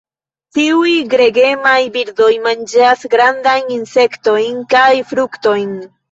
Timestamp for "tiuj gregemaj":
0.57-1.73